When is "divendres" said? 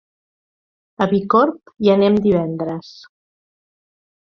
2.25-2.91